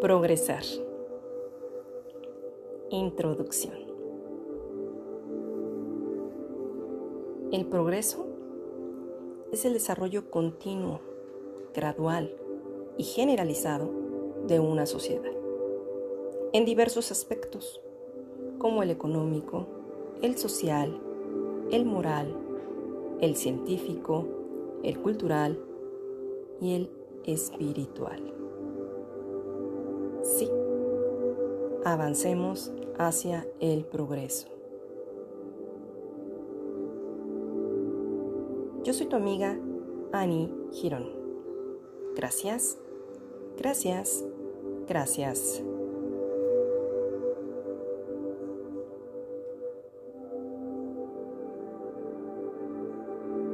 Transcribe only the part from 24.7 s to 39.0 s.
el cultural y el espiritual. Avancemos hacia el progreso. Yo